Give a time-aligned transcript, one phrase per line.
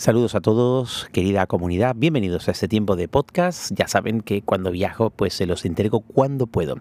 [0.00, 1.94] Saludos a todos, querida comunidad.
[1.94, 3.70] Bienvenidos a este tiempo de podcast.
[3.74, 6.76] Ya saben que cuando viajo, pues se los entrego cuando puedo.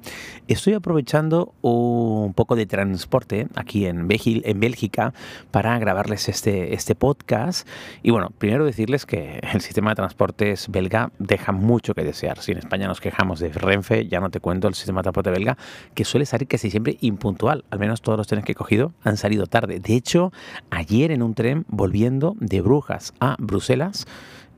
[0.48, 5.14] Estoy aprovechando un poco de transporte aquí en, Bélgica
[5.52, 7.68] para grabarles este, este podcast.
[8.04, 12.40] Y bueno, primero decirles que el sistema de transportes belga deja mucho que desear.
[12.40, 15.32] Si en España nos quejamos de Renfe, ya no te cuento el sistema de transporte
[15.32, 15.58] belga,
[15.94, 17.66] que suele salir casi siempre impuntual.
[17.70, 19.82] Al menos todos los trenes que he cogido han salido tarde.
[19.82, 20.32] De hecho,
[20.70, 24.06] ayer en un tren volviendo de Brujas a Bruselas,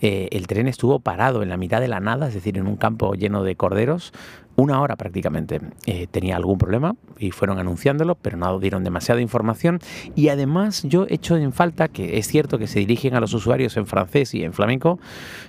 [0.02, 2.76] eh, el tren estuvo parado en la mitad de la nada, es decir, en un
[2.76, 4.14] campo lleno de corderos,
[4.56, 5.62] una hora prácticamente.
[5.86, 9.80] Eh, tenía algún problema y fueron anunciándolo, pero no dieron demasiada información.
[10.16, 13.78] Y además yo echo en falta que es cierto que se dirigen a los usuarios
[13.78, 15.00] en francés y en flamenco,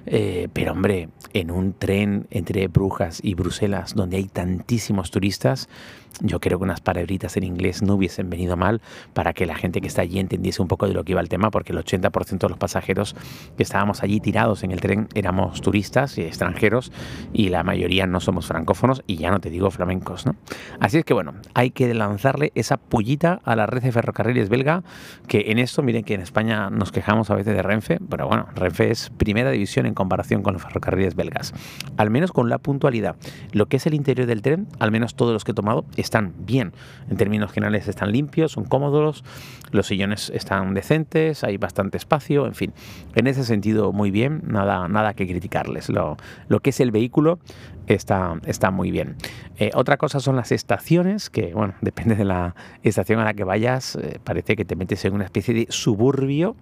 [0.06, 5.68] eh, pero hombre, en un tren entre Brujas y Bruselas, donde hay tantísimos turistas,
[6.20, 8.82] yo creo que unas palabritas en inglés no hubiesen venido mal
[9.14, 11.28] para que la gente que está allí entendiese un poco de lo que iba el
[11.28, 13.16] tema, porque el 80% de los pasajeros
[13.56, 16.90] que estábamos allí tirados en el tren éramos turistas y extranjeros
[17.32, 20.26] y la mayoría no somos francófonos y ya no te digo flamencos.
[20.26, 20.34] ¿no?
[20.80, 24.82] Así es que bueno, hay que lanzarle esa pullita a la red de ferrocarriles belga,
[25.28, 28.48] que en esto, miren que en España nos quejamos a veces de Renfe, pero bueno,
[28.56, 31.54] Renfe es primera división en comparación con los ferrocarriles belgas,
[31.96, 33.14] al menos con la puntualidad.
[33.52, 36.34] Lo que es el interior del tren, al menos todos los que he tomado, están
[36.38, 36.72] bien.
[37.08, 39.22] En términos generales están limpios, son cómodos,
[39.70, 42.72] los sillones están decentes, hay bastante espacio, en fin.
[43.14, 45.88] En ese sentido, muy bien, nada, nada que criticarles.
[45.88, 46.16] Lo,
[46.48, 47.38] lo que es el vehículo
[47.86, 49.16] está, está muy bien.
[49.58, 53.44] Eh, otra cosa son las estaciones, que bueno, depende de la estación a la que
[53.44, 56.56] vayas, eh, parece que te metes en una especie de suburbio,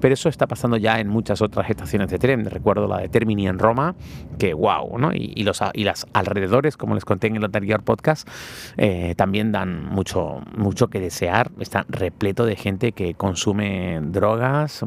[0.00, 2.44] pero eso está pasando ya en muchas otras estaciones de tren.
[2.44, 3.94] Recuerdo la de Termini en Roma,
[4.38, 5.12] que wow, ¿no?
[5.12, 8.28] Y, los, y las alrededores, como les conté en el anterior podcast,
[8.76, 11.50] eh, también dan mucho, mucho que desear.
[11.58, 14.84] Está repleto de gente que consume drogas,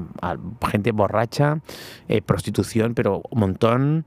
[0.69, 1.59] gente borracha,
[2.27, 4.05] prostitución, pero un montón.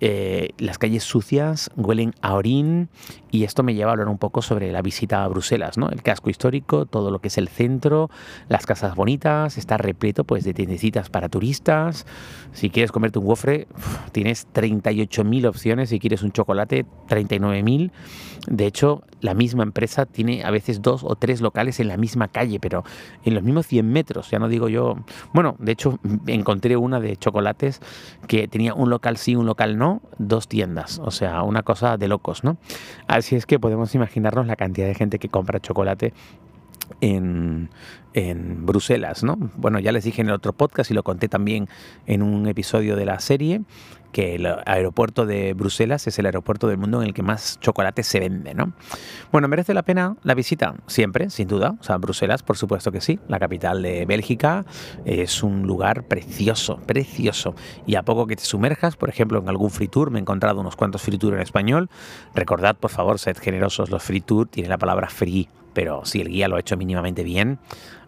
[0.00, 2.88] Las calles sucias huelen a orín
[3.30, 5.88] y esto me lleva a hablar un poco sobre la visita a Bruselas, ¿no?
[5.90, 8.10] El casco histórico, todo lo que es el centro,
[8.48, 12.06] las casas bonitas, está repleto pues de tiendecitas para turistas.
[12.52, 13.66] Si quieres comerte un gofre,
[14.12, 17.90] tienes 38.000 opciones, si quieres un chocolate, 39.000.
[18.46, 22.28] De hecho, la misma empresa tiene a veces dos o tres locales en la misma
[22.28, 22.84] calle, pero
[23.24, 24.96] en los mismos 100 metros, ya no digo yo.
[25.34, 27.80] Bueno, de hecho, encontré una de chocolates
[28.26, 29.87] que tenía un local sí, un local no,
[30.18, 32.56] dos tiendas, o sea, una cosa de locos, ¿no?
[33.06, 36.12] Así es que podemos imaginarnos la cantidad de gente que compra chocolate
[37.00, 37.70] en,
[38.14, 39.36] en, Bruselas, ¿no?
[39.56, 41.68] Bueno, ya les dije en el otro podcast y lo conté también
[42.06, 43.62] en un episodio de la serie
[44.12, 48.02] que el aeropuerto de Bruselas es el aeropuerto del mundo en el que más chocolate
[48.02, 48.72] se vende, ¿no?
[49.32, 50.74] Bueno, ¿merece la pena la visita?
[50.86, 51.74] Siempre, sin duda.
[51.80, 53.18] O sea, Bruselas, por supuesto que sí.
[53.28, 54.64] La capital de Bélgica
[55.04, 57.54] es un lugar precioso, precioso.
[57.86, 60.60] Y a poco que te sumerjas, por ejemplo, en algún free tour, me he encontrado
[60.60, 61.90] unos cuantos free tour en español.
[62.34, 66.28] Recordad, por favor, sed generosos, los free tour tienen la palabra free pero si el
[66.28, 67.58] guía lo ha hecho mínimamente bien,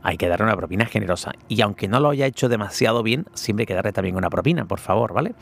[0.02, 1.32] hay que darle una propina generosa.
[1.48, 4.64] Y aunque no lo haya hecho demasiado bien, siempre hay que darle también una propina,
[4.64, 5.34] por favor, ¿vale?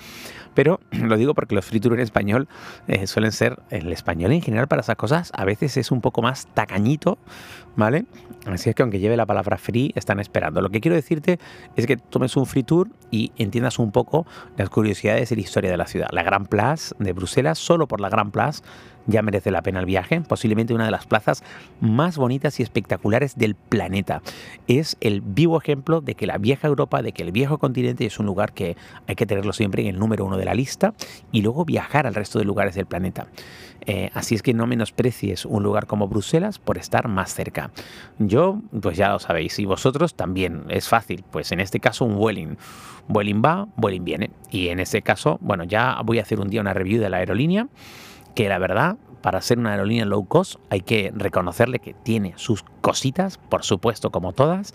[0.55, 2.49] Pero lo digo porque los free en español
[2.87, 6.23] eh, suelen ser, el español en general para esas cosas, a veces es un poco
[6.23, 7.19] más tacañito,
[7.77, 8.07] ¿vale?
[8.47, 10.61] Así es que aunque lleve la palabra free, están esperando.
[10.61, 11.39] Lo que quiero decirte
[11.77, 14.27] es que tomes un free tour y entiendas un poco
[14.57, 16.09] las curiosidades y la historia de la ciudad.
[16.11, 18.63] La Gran Place de Bruselas, solo por la Gran Place
[19.09, 21.43] ya merece la pena el viaje, posiblemente una de las plazas
[21.81, 24.23] más bonitas y espectaculares del planeta.
[24.67, 28.19] Es el vivo ejemplo de que la vieja Europa, de que el viejo continente es
[28.19, 28.77] un lugar que
[29.07, 30.95] hay que tenerlo siempre en el número uno de la lista
[31.33, 33.27] y luego viajar al resto de lugares del planeta.
[33.87, 37.71] Eh, así es que no menosprecies un lugar como Bruselas por estar más cerca.
[38.19, 42.17] Yo, pues ya lo sabéis, y vosotros también, es fácil, pues en este caso un
[42.17, 42.57] Vueling.
[43.09, 44.31] Vueling va, Vueling viene.
[44.51, 47.19] Y en este caso, bueno, ya voy a hacer un día una review de la
[47.19, 47.69] aerolínea
[48.35, 52.65] que la verdad, para ser una aerolínea low cost, hay que reconocerle que tiene sus
[52.81, 54.75] cositas, por supuesto, como todas.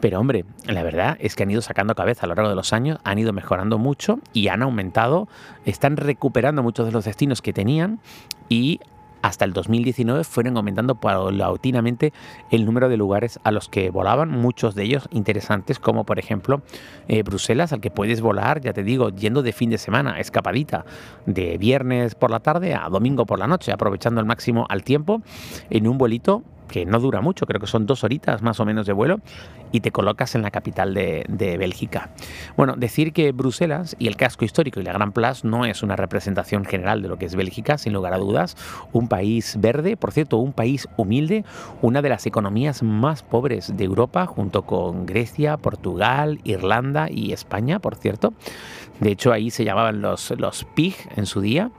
[0.00, 2.72] Pero hombre, la verdad es que han ido sacando cabeza a lo largo de los
[2.72, 5.28] años, han ido mejorando mucho y han aumentado,
[5.64, 8.00] están recuperando muchos de los destinos que tenían
[8.48, 8.80] y
[9.22, 12.12] hasta el 2019 fueron aumentando paulatinamente
[12.50, 16.62] el número de lugares a los que volaban, muchos de ellos interesantes, como por ejemplo
[17.08, 20.84] eh, Bruselas, al que puedes volar, ya te digo, yendo de fin de semana, escapadita,
[21.26, 25.22] de viernes por la tarde a domingo por la noche, aprovechando al máximo al tiempo
[25.70, 26.42] en un vuelito
[26.72, 29.20] que no dura mucho, creo que son dos horitas más o menos de vuelo,
[29.72, 32.08] y te colocas en la capital de, Bélgica.
[32.56, 35.96] Bueno, decir que Bruselas y el casco histórico y la Gran Place no es una
[35.96, 38.56] representación general de lo que es Bélgica, sin lugar a dudas.
[38.92, 41.44] Un país verde, por cierto, un país humilde,
[41.82, 47.80] una de las economías más pobres de Europa, junto con Grecia, Portugal, Irlanda y España,
[47.80, 48.32] por cierto.
[48.98, 51.70] De hecho, ahí se llamaban los, los PIG en su día.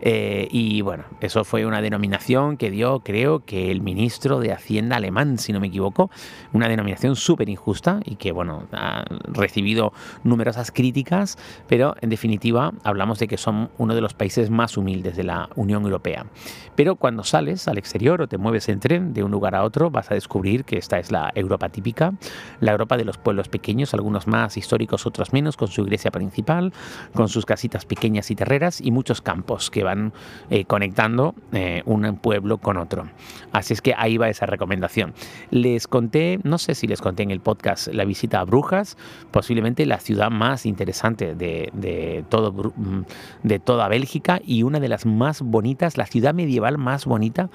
[0.00, 4.96] Eh, y bueno, eso fue una denominación que dio, creo que el ministro de Hacienda
[4.96, 6.10] alemán, si no me equivoco,
[6.52, 9.92] una denominación súper injusta y que, bueno, ha recibido
[10.24, 15.16] numerosas críticas, pero en definitiva hablamos de que son uno de los países más humildes
[15.16, 16.26] de la Unión Europea.
[16.74, 19.90] Pero cuando sales al exterior o te mueves en tren de un lugar a otro,
[19.90, 22.12] vas a descubrir que esta es la Europa típica,
[22.60, 26.72] la Europa de los pueblos pequeños, algunos más históricos, otros menos, con su iglesia principal,
[27.14, 30.12] con sus casitas pequeñas y terreras y muchos campos que van
[30.50, 33.08] eh, conectando eh, un pueblo con otro.
[33.52, 35.14] Así es que ahí va esa recomendación.
[35.50, 38.96] Les conté, no sé si les conté en el podcast, la visita a Brujas,
[39.30, 43.02] posiblemente la ciudad más interesante de, todo, mm,
[43.42, 47.50] de toda Bélgica y una de las más bonitas, la ciudad medieval más bonita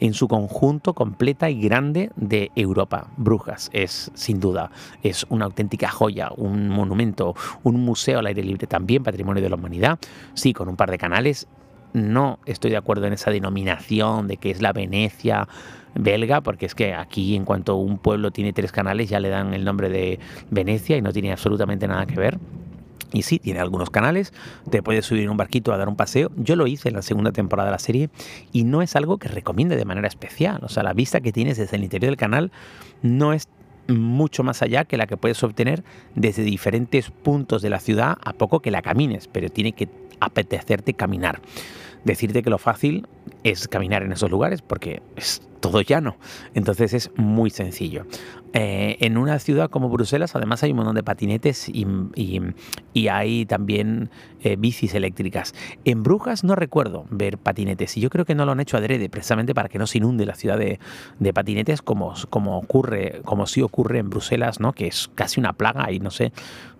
[0.00, 3.08] en su conjunto completa y grande de Europa.
[3.16, 4.70] Brujas es sin duda,
[5.02, 9.56] es una auténtica joya, un monumento, un museo al aire libre también, patrimonio de la
[9.56, 9.98] humanidad,
[10.34, 11.46] sí, con un par de canales
[11.94, 15.48] no estoy de acuerdo en esa denominación de que es la Venecia
[15.94, 19.54] belga, porque es que aquí en cuanto un pueblo tiene tres canales ya le dan
[19.54, 20.18] el nombre de
[20.50, 22.38] Venecia y no tiene absolutamente nada que ver.
[23.12, 24.32] Y sí, tiene algunos canales,
[24.70, 26.32] te puedes subir en un barquito a dar un paseo.
[26.36, 28.10] Yo lo hice en la segunda temporada de la serie
[28.50, 30.58] y no es algo que recomiende de manera especial.
[30.64, 32.50] O sea, la vista que tienes desde el interior del canal
[33.02, 33.48] no es
[33.86, 35.84] mucho más allá que la que puedes obtener
[36.16, 39.88] desde diferentes puntos de la ciudad a poco que la camines, pero tiene que
[40.24, 41.40] apetecerte caminar.
[42.04, 43.06] Decirte que lo fácil
[43.42, 46.16] es caminar en esos lugares porque es todo llano.
[46.54, 48.04] Entonces es muy sencillo.
[48.52, 51.84] Eh, en una ciudad como Bruselas, además, hay un montón de patinetes y,
[53.08, 54.10] hay también
[54.42, 55.54] eh, bicis eléctricas.
[55.84, 59.08] En Brujas no recuerdo ver patinetes y yo creo que no lo han hecho adrede,
[59.08, 60.78] precisamente para que no se inunde la ciudad de,
[61.32, 64.72] patinetes como, como ocurre, como sí ocurre en Bruselas, ¿no?
[64.72, 66.32] que es casi una plaga y no sé,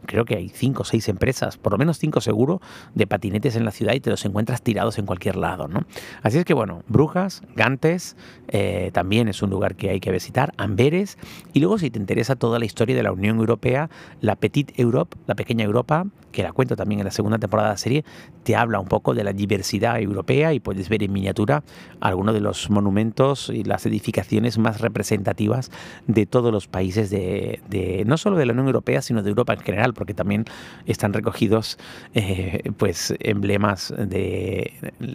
[0.07, 2.61] creo que hay cinco o seis empresas, por lo menos cinco seguro,
[2.95, 5.67] de patinetes en la ciudad y te los encuentras tirados en cualquier lado.
[5.67, 5.87] ¿no?
[6.37, 8.17] Es que bueno, Brujas, Gantes,
[8.49, 11.19] eh, también es un lugar que hay que visitar, Amberes
[11.53, 13.91] y luego, si te interesa toda la historia de la Unión Europea,
[14.21, 17.75] la Petite Europe, la pequeña Europa, que la cuento también en la segunda temporada de
[17.75, 18.05] la serie,
[18.43, 21.63] te habla un poco de la diversidad europea y puedes ver en miniatura
[22.01, 25.71] algunos de los monumentos y las edificaciones más representativas
[26.07, 29.61] de todos los países de, no solo de la Unión Europea, sino de Europa en
[29.61, 30.45] general, porque también
[30.87, 31.79] están recogidos
[32.15, 34.73] eh, pues emblemas de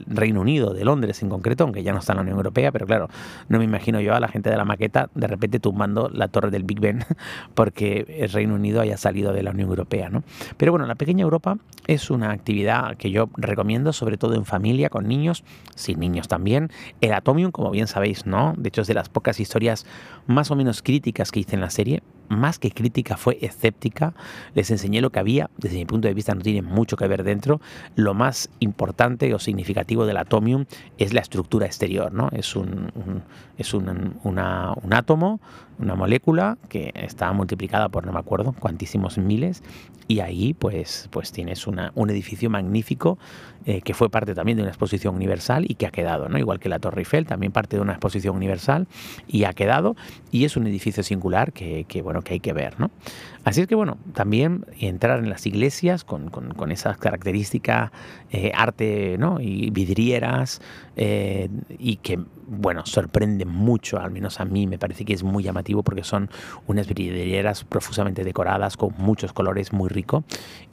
[0.08, 2.86] Reino Unido, de Londres en concreto, aunque ya no está en la Unión Europea, pero
[2.86, 3.10] claro,
[3.48, 6.52] no me imagino yo a la gente de la maqueta de repente tumbando la torre
[6.52, 7.04] del Big Ben
[7.54, 10.10] porque el Reino Unido haya salido de la Unión Europea.
[10.10, 10.24] ¿no?
[10.58, 11.58] Pero bueno, la pequeña Europa
[11.88, 15.44] es una actividad que yo recomiendo, sobre todo en familia, con niños,
[15.76, 16.70] sin niños también.
[17.02, 18.54] El Atomium, como bien sabéis, ¿no?
[18.58, 19.86] De hecho, es de las pocas historias
[20.28, 24.14] más o menos críticas que hice en la serie más que crítica, fue escéptica.
[24.54, 27.24] Les enseñé lo que había, desde mi punto de vista no tiene mucho que ver
[27.24, 27.60] dentro.
[27.96, 30.66] Lo más importante o significativo del atomium
[30.98, 32.30] es la estructura exterior, ¿no?
[32.32, 32.92] Es un,
[33.58, 35.42] es un, un átomo,
[35.80, 39.64] una molécula que está multiplicada por no me acuerdo cuantísimos miles
[40.08, 43.18] y ahí pues, pues tienes una, un edificio magnífico
[43.66, 46.38] eh, que fue parte también de una exposición universal y que ha quedado, ¿no?
[46.38, 48.88] igual que la Torre Eiffel, también parte de una exposición universal
[49.28, 49.96] y ha quedado
[50.32, 52.80] y es un edificio singular que, que bueno, que hay que ver.
[52.80, 52.92] ¿no?
[53.44, 57.92] Así es que bueno, también entrar en las iglesias con, con, esas características,
[58.32, 59.40] eh, arte ¿no?
[59.40, 60.62] y vidrieras,
[60.96, 65.44] eh, y que bueno, sorprende mucho, al menos a mí me parece que es muy
[65.44, 66.30] llamativo porque son
[66.68, 70.24] unas vidrieras profusamente decoradas con muchos colores muy rico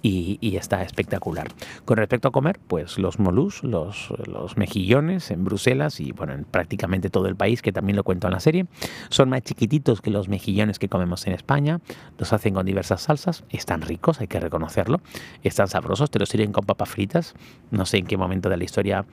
[0.02, 1.48] y, y está espectacular.
[1.84, 6.44] Con respecto a comer, pues los molús, los, los mejillones en Bruselas y bueno, en
[6.44, 8.66] prácticamente todo el país, que también lo cuento en la serie,
[9.10, 11.80] son más chiquititos que los mejillones que comemos en España,
[12.18, 15.00] los hacen con diversas salsas, están ricos, hay que reconocerlo,
[15.42, 17.34] están sabrosos, te los sirven con papas fritas,
[17.70, 19.04] no sé en qué momento de la historia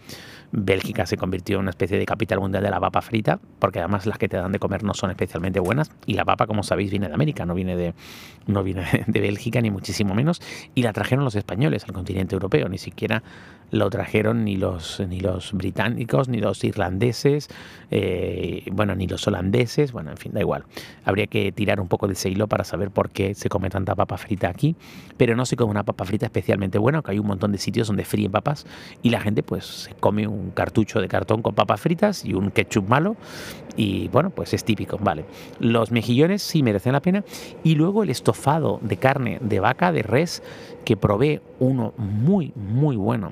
[0.51, 4.05] Bélgica se convirtió en una especie de capital mundial de la papa frita, porque además
[4.05, 6.91] las que te dan de comer no son especialmente buenas, y la papa, como sabéis,
[6.91, 7.93] viene de América, no viene de,
[8.47, 10.41] no viene de Bélgica, ni muchísimo menos,
[10.75, 13.23] y la trajeron los españoles al continente europeo, ni siquiera
[13.71, 17.49] lo trajeron ni los, ni los británicos, ni los irlandeses,
[17.89, 20.65] eh, bueno, ni los holandeses, bueno, en fin, da igual.
[21.03, 24.17] Habría que tirar un poco ese hilo para saber por qué se come tanta papa
[24.17, 24.75] frita aquí,
[25.17, 27.87] pero no se come una papa frita especialmente buena, que hay un montón de sitios
[27.87, 28.65] donde fríen papas
[29.01, 32.87] y la gente pues come un cartucho de cartón con papas fritas y un ketchup
[32.87, 33.15] malo
[33.75, 35.25] y bueno, pues es típico, vale.
[35.59, 37.23] Los mejillones sí merecen la pena
[37.63, 40.43] y luego el estofado de carne de vaca, de res,
[40.85, 43.31] que probé uno muy, muy bueno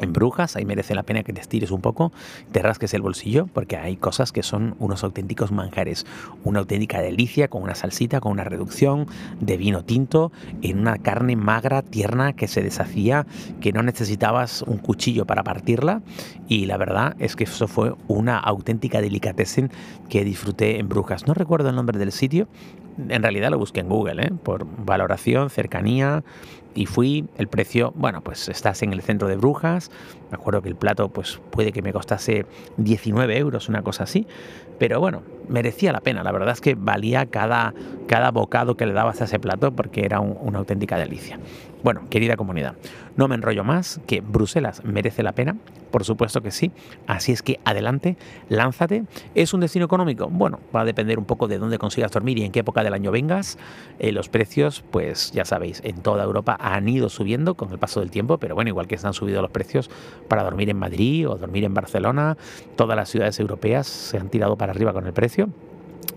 [0.00, 2.12] en Brujas, ahí merece la pena que te estires un poco,
[2.52, 6.06] te rasques el bolsillo, porque hay cosas que son unos auténticos manjares,
[6.44, 9.06] una auténtica delicia con una salsita, con una reducción
[9.40, 13.26] de vino tinto, en una carne magra, tierna, que se deshacía,
[13.60, 16.02] que no necesitabas un cuchillo para partirla,
[16.48, 19.70] y la verdad es que eso fue una auténtica delicatessen
[20.08, 21.26] que disfruté en Brujas.
[21.26, 22.48] No recuerdo el nombre del sitio,
[23.08, 24.32] en realidad lo busqué en Google, ¿eh?
[24.42, 26.24] por valoración, cercanía,
[26.76, 29.90] y fui, el precio, bueno, pues estás en el centro de Brujas,
[30.30, 32.44] me acuerdo que el plato pues puede que me costase
[32.76, 34.26] 19 euros, una cosa así,
[34.78, 37.72] pero bueno, merecía la pena, la verdad es que valía cada,
[38.06, 41.40] cada bocado que le dabas a ese plato porque era una auténtica delicia.
[41.82, 42.74] Bueno, querida comunidad,
[43.16, 45.56] no me enrollo más, que Bruselas merece la pena,
[45.90, 46.72] por supuesto que sí,
[47.06, 48.18] así es que adelante,
[48.50, 49.04] lánzate.
[49.34, 50.28] ¿Es un destino económico?
[50.28, 52.92] Bueno, va a depender un poco de dónde consigas dormir y en qué época del
[52.92, 53.56] año vengas.
[53.98, 58.00] Eh, los precios, pues ya sabéis, en toda Europa han ido subiendo con el paso
[58.00, 59.88] del tiempo, pero bueno, igual que se han subido los precios
[60.28, 62.36] para dormir en Madrid o dormir en Barcelona,
[62.74, 65.48] todas las ciudades europeas se han tirado para arriba con el precio.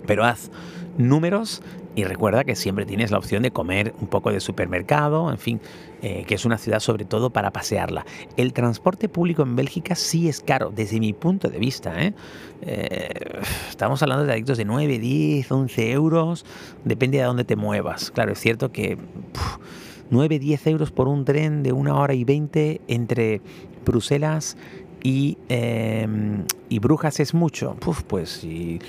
[0.08, 0.50] Pero haz
[0.98, 1.62] números
[1.96, 5.62] y recuerda que siempre tienes la opción de comer un poco de supermercado, en fin,
[6.02, 8.06] eh, que es una ciudad sobre todo para pasearla.
[8.38, 12.02] El transporte público en Bélgica sí es caro, desde mi punto de vista.
[12.02, 12.14] ¿eh?
[12.62, 16.46] Eh, estamos hablando de adictos de 9, 10, 11 euros,
[16.86, 18.12] depende de dónde te muevas.
[18.12, 22.82] Claro, es cierto que 9, 10 euros por un tren de una hora y 20
[22.88, 23.42] entre
[23.86, 24.58] Bruselas
[25.04, 27.76] y, em, y Brujas es mucho.
[28.08, 28.80] pues si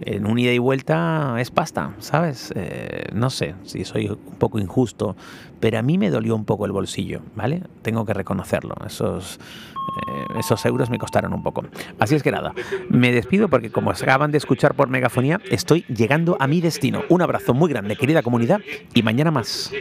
[0.00, 2.52] en un ida y vuelta es pasta, ¿sabes?
[2.54, 5.16] Eh, no sé si soy un poco injusto,
[5.60, 7.62] pero a mí me dolió un poco el bolsillo, ¿vale?
[7.82, 8.74] Tengo que reconocerlo.
[8.86, 11.64] Esos, eh, esos euros me costaron un poco.
[11.98, 12.52] Así es que nada,
[12.88, 17.02] me despido porque como acaban de escuchar por megafonía, estoy llegando a mi destino.
[17.08, 18.60] Un abrazo muy grande, querida comunidad,
[18.94, 19.72] y mañana más.